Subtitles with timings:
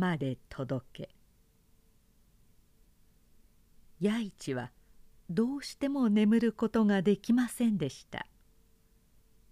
[0.00, 1.10] まで届け。
[4.00, 4.72] 弥一は
[5.28, 8.26] どうしても眠ることができませんでした。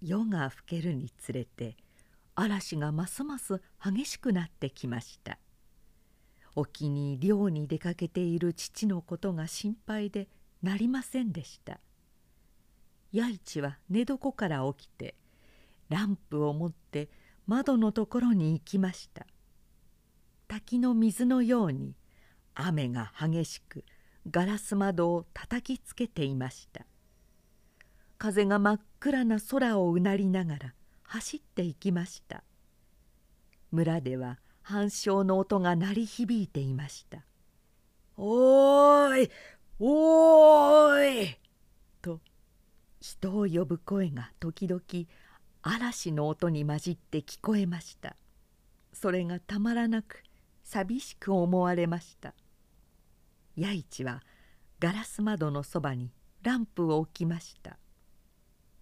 [0.00, 1.76] 夜が更けるにつれて
[2.34, 5.38] 嵐がますます激しくなってきました。
[6.56, 10.28] 沖に漁に出かけている父のことが心配で
[10.62, 11.78] なりませんでした。
[13.12, 15.14] 弥一は寝床から起きて
[15.90, 17.10] ランプを持って
[17.46, 19.26] 窓のところに行きました。
[20.48, 21.94] 滝の水のように
[22.54, 23.84] 雨が激しく
[24.30, 26.86] ガラス窓を叩きつけていました。
[28.16, 32.42] 風が真っ暗な空をうなりながら走っていきました。
[33.70, 37.24] 村では反響の音が鳴り響いていました
[38.16, 39.30] 「おーい
[39.78, 41.38] おーい!」
[42.02, 42.20] と
[43.00, 44.82] 人を呼ぶ声が時々
[45.62, 48.16] 嵐の音に混じって聞こえました。
[48.92, 50.24] それがたまらなく
[50.68, 52.34] 寂しく思われました。
[53.56, 54.22] 弥一は
[54.78, 57.78] ガラス窓のそばにランプを置きました。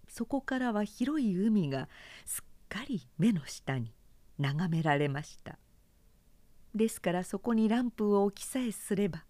[0.09, 1.87] そこからは広い海が
[2.25, 3.93] すっかり目の下に
[4.37, 5.59] 眺められました。
[6.75, 9.23] ですからそこにランプを置きさえすれば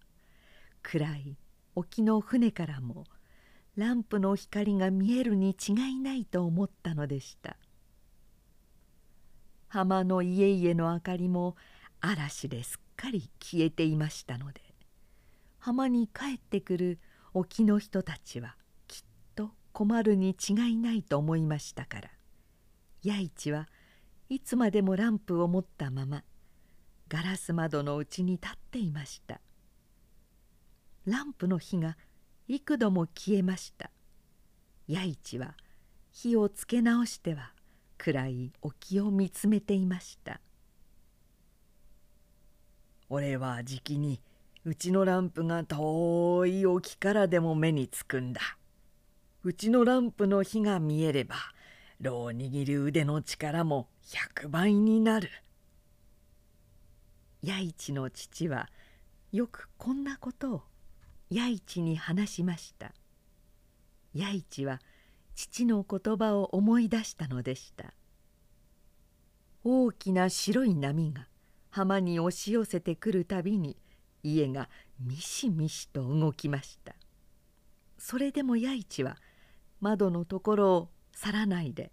[0.82, 1.36] 暗い
[1.76, 3.04] 沖の船からも
[3.76, 7.56] ランプの光が見えるに違いないと思ったのでした。
[9.68, 11.54] 浜の家々の明かりも
[12.00, 14.60] 嵐ですっかり消えていましたので
[15.58, 16.98] 浜に帰ってくる
[17.34, 19.02] 沖の人たちはきっ
[19.34, 22.10] と困るに違いないと思いましたから
[23.02, 23.68] 弥一は
[24.28, 26.22] いつまでもランプを持ったまま
[27.08, 29.40] ガラス窓のうちに立っていました。
[31.06, 31.96] ランプの火が
[32.48, 33.90] 幾度も消えました。
[34.86, 35.54] 弥一は
[36.10, 37.52] 火をつけ直しては
[37.96, 40.40] 暗い沖を見つめていました。
[43.10, 44.20] 俺はじきに
[44.64, 48.40] うちのランプが遠い沖からでも目につくんだ。
[49.44, 51.36] うちのランプの火が見えれば
[52.00, 55.30] 炉を握る腕の力も100倍になる。
[57.42, 58.68] 弥一の父は
[59.32, 60.62] よくこんなことを
[61.30, 62.92] 弥一に話しました。
[64.12, 64.80] 弥一は
[65.34, 67.94] 父の言葉を思い出したのでした。
[69.64, 71.26] 大きな白い波が
[71.70, 73.76] 浜に押し寄せてくるたびに
[74.22, 74.68] 家が
[75.00, 76.94] みしみしと動きました。
[77.98, 79.16] それでも弥一は
[79.80, 81.90] 窓のところを去らないで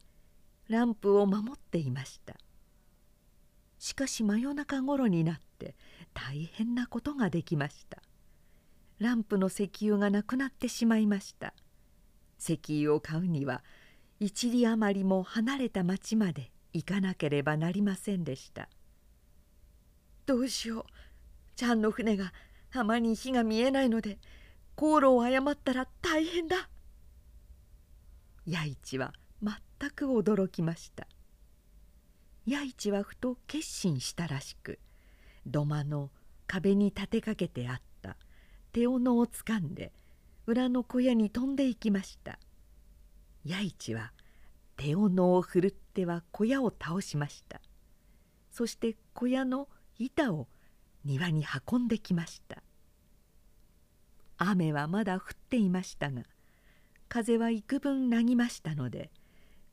[0.67, 2.35] ランプを守っていました。
[3.77, 5.75] しかし真夜中ごろになって
[6.13, 8.01] 大変なことができました。
[8.99, 11.53] ランプの石油がなくなってしまいました。
[12.39, 13.63] 石油を買うには
[14.19, 18.69] 一里余りも離れた町まで行かなければなりませんでした。
[20.25, 20.85] どうしよう。
[21.55, 22.33] ちゃんの船が
[22.69, 24.17] 浜に火が見えないので
[24.75, 26.69] 航路を誤ったら大変だ。
[28.45, 31.07] 弥一は全く驚きました。
[32.45, 34.79] 弥一はふと決心したらしく
[35.45, 36.11] 土間の
[36.47, 38.17] 壁に立てかけてあった。
[38.71, 39.93] 手斧をつかんで
[40.47, 42.39] 裏の小屋に飛んでいきました。
[43.45, 44.11] 弥一は
[44.75, 47.61] 手斧を振るっては小屋を倒しました。
[48.51, 50.47] そして小屋の板を
[51.03, 52.61] 庭に運んできました。
[54.37, 56.23] 雨はまだ降っていましたが
[57.07, 59.09] 風は幾分なぎましたので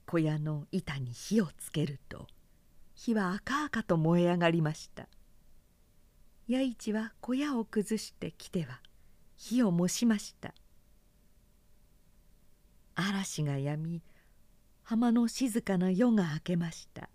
[0.06, 2.28] 小屋の板に火をつけると
[2.94, 5.08] 火は赤々と燃え上がりました。
[6.46, 8.80] 弥一は小屋を崩してきては
[9.36, 10.54] 火を燃しました。
[12.94, 14.02] 嵐がやみ
[14.82, 17.08] 浜の静かな夜が明けました。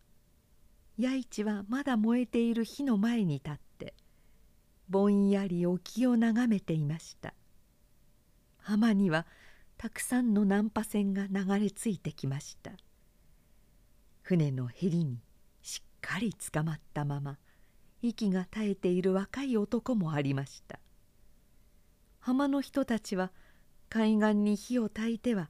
[0.98, 3.94] 弥一はまだ燃えている火の前に立って
[4.90, 7.34] ぼんやり沖を眺めていました。
[8.58, 9.28] 浜には
[9.78, 12.72] たくさんの難破船が流れ着いてきました。
[14.22, 15.20] 船のへりに
[15.62, 17.38] しっかりつかまったまま
[18.02, 20.80] 息が絶えている若い男もありました。
[22.20, 23.32] 浜の人たちは
[23.90, 25.50] 海岸に火を焚いては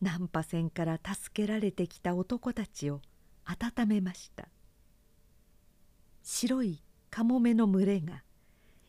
[0.00, 3.00] 難破船から助けられてきた男たちを
[3.44, 4.48] 温めました。
[6.22, 8.22] 白いカモメの群れが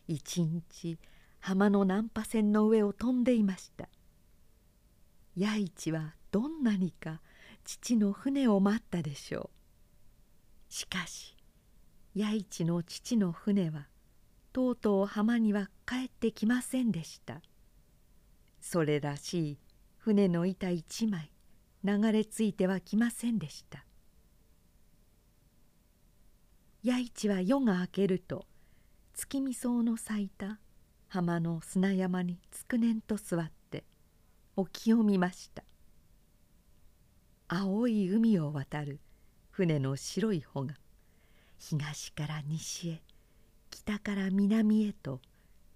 [0.06, 0.98] 一日
[1.40, 3.88] 浜の難破船の上を飛んでいました。
[5.36, 7.20] 弥一はどんなにか
[7.64, 9.50] 父の船を待ったでしょ
[10.70, 10.72] う。
[10.72, 11.36] しかし
[12.14, 13.88] 弥一の父の船は
[14.52, 17.42] とうとう浜には帰ってきませんでした。
[18.60, 19.58] それらしい
[19.98, 21.30] 船の板一枚
[21.82, 23.83] 流れ着いてはきませんでした。
[26.84, 28.44] 弥一は夜が明けると
[29.14, 30.58] 月見草の咲いた
[31.08, 33.84] 浜の砂山につくねんと座って
[34.54, 35.64] 沖を見ました。
[37.48, 39.00] 青い海を渡る
[39.50, 40.74] 船の白い帆が
[41.56, 43.02] 東から西へ
[43.70, 45.22] 北から南へと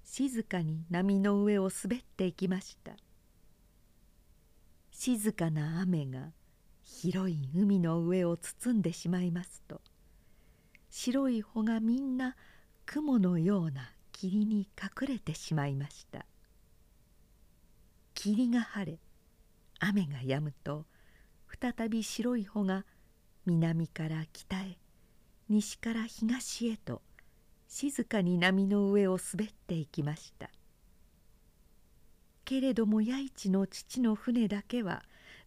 [0.05, 2.93] 静かに波の上を滑っていきました。
[4.91, 6.33] 静かな雨が
[6.83, 9.81] 広い海の上を包んでしまいますと
[11.11, 12.37] 白い穂がみんな
[12.85, 16.27] 雲のような霧に隠れてしまいました。
[18.13, 18.99] 霧が晴れ
[19.81, 20.85] 雨が止むと
[21.59, 22.85] 再び白い穂が
[23.47, 24.77] 南から北へ
[25.49, 27.01] 西から東へと
[27.69, 30.51] 静かに波の上を滑っていきました。
[32.45, 35.03] けれども弥一の父の船だけは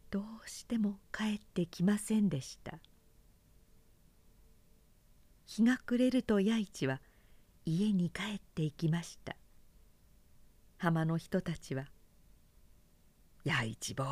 [0.10, 2.80] どうしても帰ってきませんでした。
[5.52, 7.02] 日が暮れると弥一は
[7.66, 9.36] 家に帰っていきました。
[10.78, 11.92] 浜の人たちは
[13.44, 14.06] 「弥一坊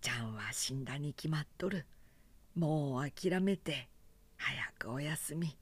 [0.00, 1.84] ちゃんは死んだに決まっとる。
[2.54, 3.90] もう諦めて
[4.38, 5.54] 早くおやすみ」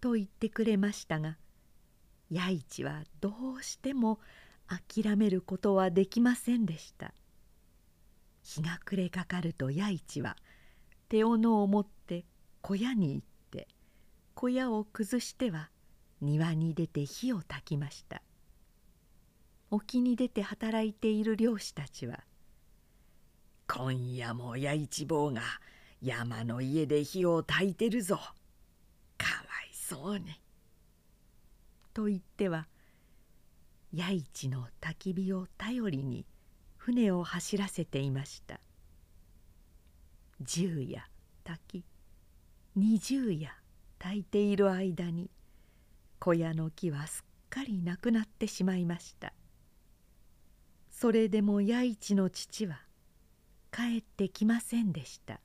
[0.00, 1.36] と言ってくれましたが
[2.30, 4.20] 弥一はどうしても
[4.68, 7.12] 諦めることはできませんでした。
[8.44, 10.36] 日が暮れかかると弥一は
[11.08, 11.93] 手斧を持って
[12.66, 13.68] 小屋に行って
[14.34, 15.68] 小屋を崩しては
[16.22, 18.22] 庭に出て火を焚きました。
[19.70, 22.24] 沖に出て働いている漁師たちは
[23.68, 25.42] 「今夜も親一坊が
[26.00, 28.16] 山の家で火を焚いてるぞ。
[29.18, 30.40] かわいそうに」
[31.92, 32.66] と言っては
[33.92, 36.24] 弥一の焚き火を頼りに
[36.78, 38.58] 船を走らせていました。
[40.40, 41.06] 銃や
[41.42, 41.84] 滝
[42.76, 43.52] 20夜
[44.00, 45.30] 炊いている間に
[46.18, 49.32] 小屋の木はすっかりなくなってしまいました。
[50.90, 52.80] それでも弥一の父は
[53.70, 55.38] 帰ってきませんでした。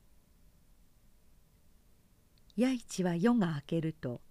[2.56, 4.22] 弥一は夜が明けると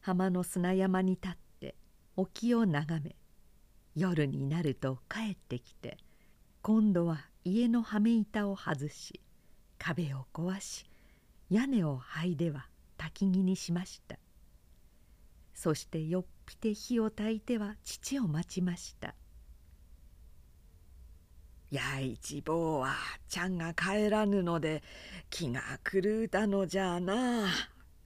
[0.00, 1.76] 浜の砂山に立って
[2.16, 3.14] 沖を眺め
[3.94, 5.98] 夜になると帰ってきて
[6.62, 9.20] 今度は家の羽目板を外し
[9.78, 10.84] 壁を壊し
[11.50, 12.66] 屋根を剥いでは
[12.98, 14.18] 焚き木にしました。
[15.54, 19.14] そしてよっぴて火を焚いては父を待ちました
[21.70, 22.94] 「やいち坊は
[23.28, 24.82] ちゃんが帰らぬので
[25.30, 27.48] 気が狂うたのじゃな。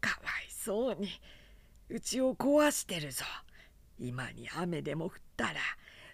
[0.00, 1.08] かわいそうに。
[1.90, 3.24] うちを壊してるぞ。
[3.98, 5.60] 今に雨でも降ったら。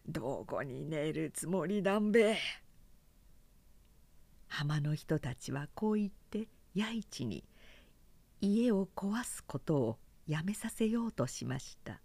[0.06, 2.37] どこに寝るつもりだんべ。
[4.49, 6.24] 浜の人たちはこう言って
[6.75, 7.44] 弥一に
[8.41, 12.00] 家を壊すことをやめさせようとしました。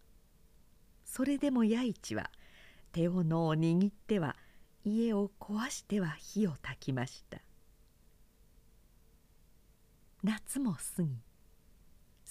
[1.06, 2.30] それでも弥一は
[2.92, 4.36] 手斧を握っては
[4.86, 7.40] 家を壊しては火を焚きました。
[10.24, 11.10] 夏も過ぎ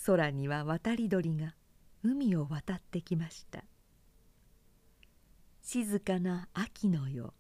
[0.06, 1.55] 空には渡り鳥が
[2.02, 3.64] 海を渡ってきました。
[5.62, 7.32] 静かな秋の夜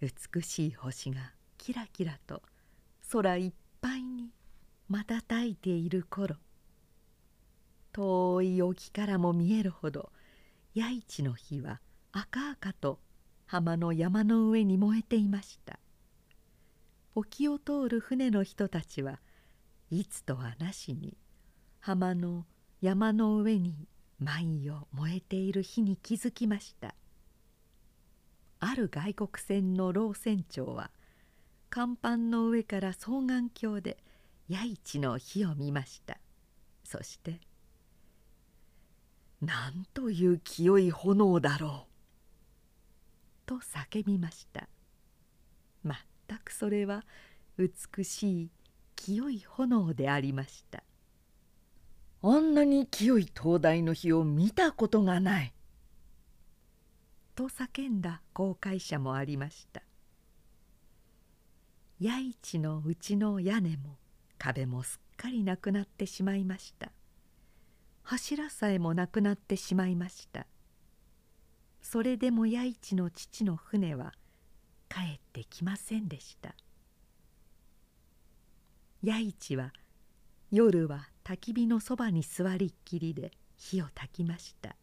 [0.00, 2.42] 美しい星がキラキラと
[3.12, 4.30] 空いっぱいに
[4.88, 6.36] 瞬いている頃
[7.92, 10.12] 遠い沖からも見えるほど
[10.74, 11.80] 弥一の火は
[12.12, 12.98] 赤々と
[13.46, 15.78] 浜の山の上に燃えていました。
[17.14, 19.20] 沖を通る船の人たちは
[19.90, 21.16] いつとはなしに
[21.80, 22.44] 浜の
[22.82, 26.94] 山の上に満夜燃えている火に気づきました。
[28.60, 30.90] ある外国船の老船長は
[31.76, 33.98] 甲板の上から双眼鏡で
[34.48, 36.18] 弥一の火を見ました。
[36.84, 37.38] そして
[39.44, 41.92] 「なんという清い炎だろう」
[43.44, 44.70] と叫びました。
[45.84, 47.04] 全くそれは
[47.58, 48.50] 美しい
[48.94, 50.82] 清い炎でありました。
[52.22, 55.52] あんなに清い灯台の火を見たことがない」
[57.36, 59.85] と叫んだ航海者もありました。
[61.98, 63.96] 弥一のうちの屋根も
[64.36, 66.92] 壁もすっかりなくなってしまいました。
[68.02, 70.46] 柱さえもなくなってしまいました。
[71.80, 74.12] それでも弥一の父の船は
[74.90, 76.54] 帰ってきませんでした。
[79.02, 79.72] 弥一は
[80.50, 84.76] 夜は焚き火のそばに座りっきりで火を焚きました。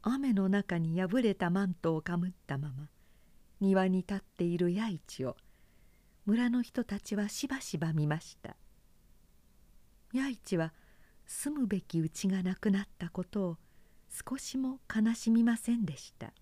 [0.00, 2.88] 雨の中に破れたマントをかむったまま
[3.60, 5.36] 庭に立っている弥一を
[6.26, 8.56] 村の人たちはしばしば見ました。
[10.12, 10.72] 弥一は
[11.26, 13.56] 住むべき家がなくなったことを
[14.28, 16.32] 少しも悲しみませんでした。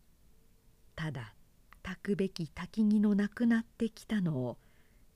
[0.95, 1.35] ただ
[1.83, 4.59] 炊くべき焚き木のなくなってきたのを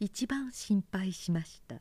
[0.01, 1.81] 一番心配しました。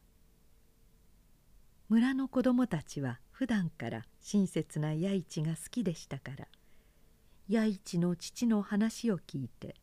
[1.89, 6.47] 村の子供たちは普段から親切な弥一が好きでしたから
[7.47, 9.75] 弥一の父の話を聞いて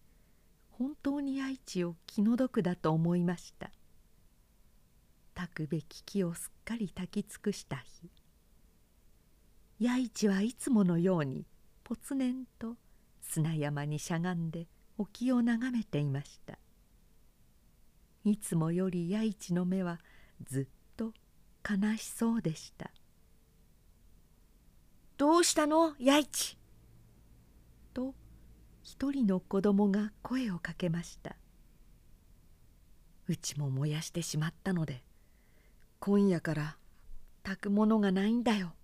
[0.82, 3.70] 本当に弥一を気の毒だと思いました。
[5.32, 8.10] 炊くべき木をすっかり炊き尽くした日。
[9.78, 11.46] 弥一はいつものように
[11.84, 12.74] ぽつねんと
[13.20, 14.66] 砂山にしゃがんで
[14.98, 16.58] 沖を眺めていました。
[18.24, 20.00] いつもより弥一の目は
[20.42, 21.12] ずっと
[21.64, 22.90] 悲しそうでした
[25.16, 25.94] 「どうしたの？
[26.00, 26.58] 弥一」
[27.94, 28.16] と
[28.82, 31.36] 一人の子供が声をかけました
[33.28, 35.04] 「うちも燃やしてしまったので
[36.00, 36.76] 今夜から
[37.42, 38.74] 炊くものがないんだよ。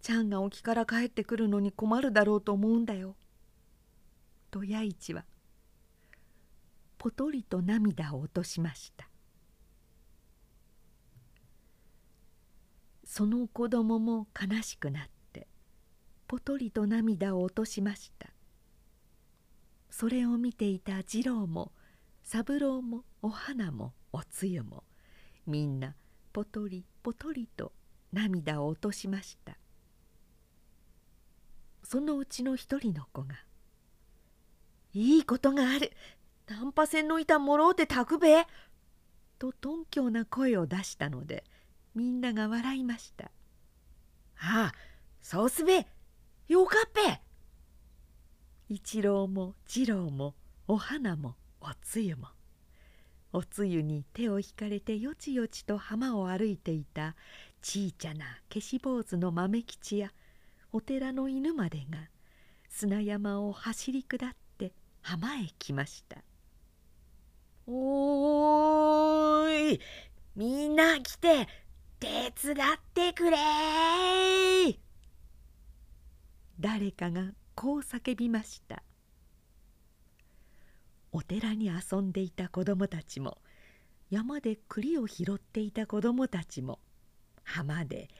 [0.00, 3.16] ちゃんが沖から帰ってくるのに困るだろうと思うんだよ。」
[4.50, 5.24] と弥一は
[6.98, 9.08] ぽとりと涙を落としました
[13.04, 15.46] その子供も悲しくなって
[16.26, 18.30] ぽとりと涙を落としました
[19.98, 21.72] それを見ていた次郎も
[22.22, 24.84] 三郎もお花もおつゆも
[25.44, 25.96] みんな
[26.32, 27.72] ぽとりぽとりと
[28.12, 29.58] 涙を落としました。
[31.82, 33.42] そのうちの一人の子が
[34.94, 35.90] 「いいことがある。
[36.46, 38.46] 難破船の板もろうて炊くべ」
[39.40, 41.42] と頓強な声を出したので
[41.96, 43.32] みんなが笑いました
[44.38, 44.74] 「ああ
[45.22, 45.88] そうすべ。
[46.46, 47.20] よかっぺ」
[48.70, 50.34] 一郎も二郎も
[50.66, 52.28] お花もおつゆも。
[53.32, 57.14] おつゆに手を引かれてよちよちと浜を歩いていた
[57.62, 60.12] ちいちゃな消し坊主の豆吉や
[60.70, 62.10] お寺の犬までが
[62.68, 66.18] 砂山を走り下って浜へ来ました
[67.66, 69.80] 「おーい
[70.36, 71.48] みんな来て
[72.00, 73.38] 手伝ってくれ
[76.60, 78.84] 誰かがこう叫びました。
[81.10, 83.38] お寺に遊んでいた子供たちも
[84.10, 86.78] 山で栗を拾っていた子供たちも
[87.42, 88.10] 浜で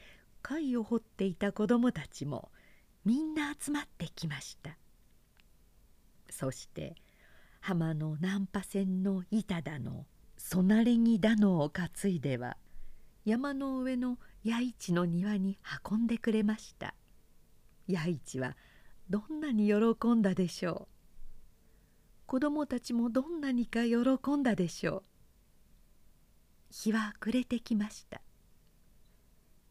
[0.43, 2.51] 貝を掘っていた子供たちも
[3.05, 4.77] みんな集まってきました。
[6.31, 6.97] そして
[7.61, 10.05] 浜の難破船の板だの
[10.37, 12.57] そなれ木だのを担いでは
[13.25, 16.97] 山の上の弥一の庭に運んでくれました。
[17.87, 18.57] 弥一は
[19.11, 22.27] どんなに喜んだでしょう？
[22.27, 23.99] 子供たちもどんなにか喜
[24.37, 25.03] んだでしょう？
[26.71, 28.21] 日は暮れてきました。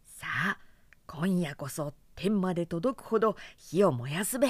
[0.05, 0.57] さあ
[1.05, 4.47] 今夜こそ天まで届くほど火を燃やすべ。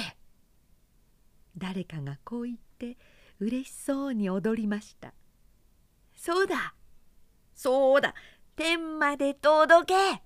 [1.58, 2.96] 誰かがこう言って
[3.40, 5.12] 嬉しそうに踊りました。
[6.16, 6.74] そうだ。
[7.54, 8.14] そうだ。
[8.56, 10.22] 天まで届け。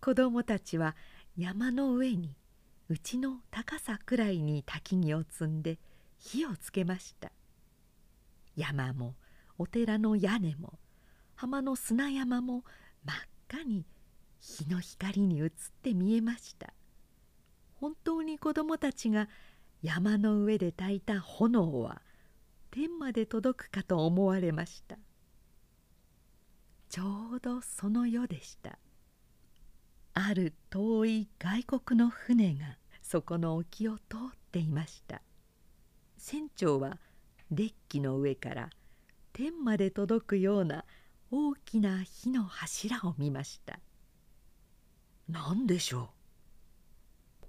[0.00, 0.94] 子供たちは
[1.36, 2.36] 山の上に
[2.90, 5.78] うちの高さくらいに焚き木を積んで
[6.18, 7.30] 火をつけました。
[8.56, 9.14] 山も
[9.58, 10.80] お寺の屋根も
[11.36, 12.64] 浜の砂山も
[13.04, 13.16] 真っ
[13.48, 13.86] 赤に
[14.40, 15.50] 日の光に映っ
[15.84, 16.74] て見えました。
[17.76, 19.28] 本当に子供たちが
[19.82, 22.02] 山の上で焚いた炎は
[22.72, 24.98] 天まで届くかと思われました。
[26.88, 28.80] ちょうどその夜でした。
[30.12, 32.79] ある遠い外国の船が
[33.10, 35.20] そこの沖を通っていました。
[36.16, 36.98] 船長は
[37.50, 38.70] デッキの上から
[39.32, 40.84] 天まで届くような
[41.32, 43.80] 大きな火の柱を見ました。
[45.28, 46.10] 何でしょ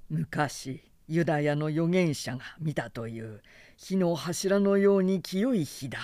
[0.10, 0.16] う？
[0.16, 3.44] 昔ユダヤの預言者が見たという
[3.78, 6.00] 火の柱のように清い火だ。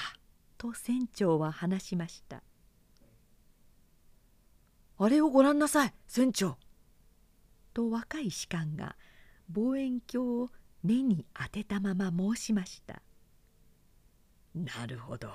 [0.60, 2.44] と船長は話しました。
[5.00, 6.60] あれをご覧なさい船長。
[7.74, 8.96] と若い士官が
[9.52, 10.50] 望遠鏡を
[10.84, 13.02] 目に当てたまま申しました。
[14.56, 15.30] なるほど。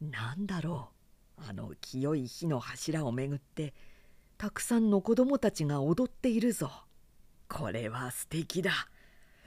[0.00, 0.90] なんだろ
[1.38, 1.42] う。
[1.48, 3.72] あの清い火の柱をめぐって
[4.36, 6.70] たくさんの子供たちが踊っているぞ。
[7.48, 8.72] これは素敵だ。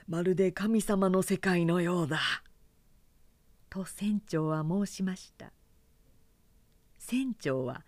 [0.08, 2.20] まるで神様の世界のようだ。
[3.70, 5.52] と船長は申しました。
[6.98, 7.84] 船長は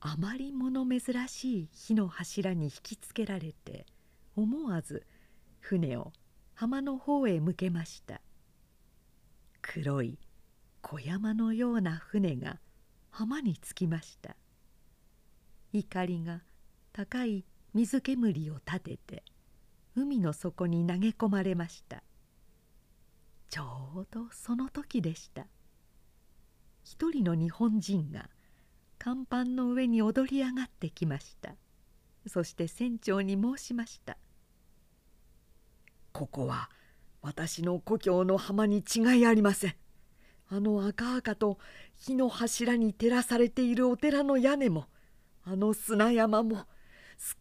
[0.00, 3.86] あまり物珍しい火の柱に引きつけられて
[4.36, 5.06] 思わず
[5.62, 6.12] 船を
[6.54, 8.20] 浜の方へ向けました。
[9.62, 10.18] 黒い
[10.82, 12.58] 小山のような船が
[13.10, 14.36] 浜に着きました。
[15.72, 16.42] 怒りが
[16.92, 19.24] 高い水煙を立てて
[19.94, 22.02] 海の底に投げ込まれました。
[23.48, 25.46] ちょうどその時でした。
[26.82, 28.28] 一人の日本人が
[29.02, 31.54] 甲板の上に踊り上がってきました。
[32.26, 34.16] そして船長に申しました
[36.22, 36.70] 「ここは
[37.20, 39.74] 私の故郷の浜に違いありません。
[40.48, 41.58] あの赤々と
[41.94, 44.86] 火の柱に照らされているお寺の屋根も
[45.42, 46.66] あの砂山も
[47.18, 47.36] すっ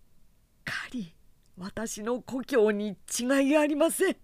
[0.63, 1.13] かり
[1.57, 4.17] 私の故郷に違いありません」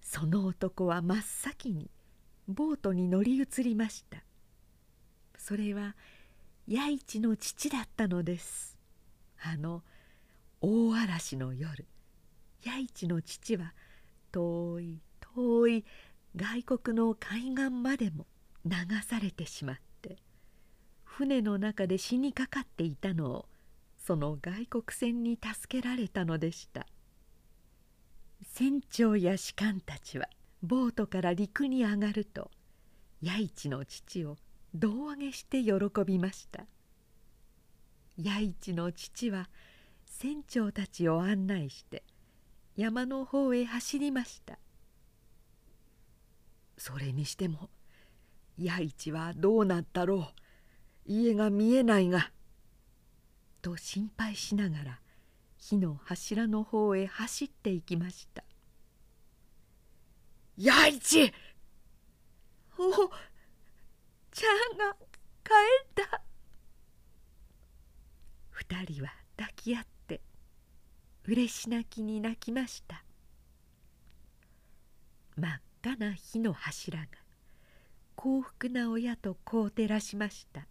[0.00, 1.90] その男は真っ先に
[2.48, 4.24] ボートに乗り移りました。
[5.36, 5.96] それは
[6.66, 8.78] 弥一の父だったのです。
[9.42, 9.82] あの
[10.60, 11.86] 大嵐の夜
[12.62, 13.74] 弥一の父は
[14.32, 15.00] 遠い
[15.34, 15.84] 遠い
[16.34, 18.26] 外国の海岸までも
[18.64, 18.72] 流
[19.06, 20.16] されてしまって
[21.04, 23.46] 船の中で死にかかっていたのを
[23.98, 26.86] その外国船に助けられたのでした。
[28.52, 30.28] 船長や士官たちは
[30.62, 32.50] ボートから陸に上がると
[33.20, 34.36] 弥一の父を
[34.74, 35.72] 胴上げして喜
[36.06, 36.66] びました。
[38.16, 39.48] 弥一の父は
[40.18, 42.02] 船長たちを案内して
[42.74, 44.58] 山の方へ走りました。
[46.78, 47.68] それにしても
[48.56, 50.26] 弥一はどうなったろう
[51.04, 52.32] 家が見えないが」
[53.60, 55.02] と心配しながら
[55.58, 58.42] 火の柱の方へ走っていきました
[60.56, 61.30] 「弥一！
[62.78, 63.10] お
[64.32, 64.96] ちゃんが
[65.44, 65.52] 帰
[65.84, 66.22] った」
[68.48, 69.95] 二人は抱き合って
[71.28, 73.02] 嬉し泣きに泣きました。
[75.36, 77.06] 真っ赤な火の柱が
[78.14, 80.68] 幸福な親と子を照らしました。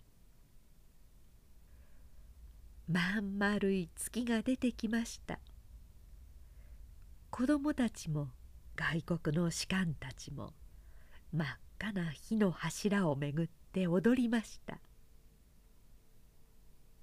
[2.88, 5.40] まん丸い月が出てきました。
[7.32, 8.30] 子供たちも
[8.78, 10.54] 外国の士官たちも
[11.34, 11.48] 真っ
[11.80, 14.80] 赤な火の柱をめぐって踊りました。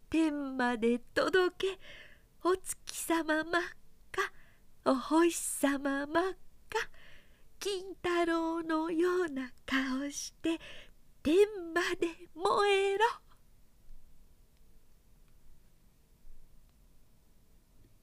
[0.09, 1.79] 天まで届け
[2.45, 3.63] お月様真っ
[4.13, 6.89] 赤お星様真っ赤
[7.61, 10.59] 金太郎のような顔して
[11.23, 13.05] 天まで燃えろ」。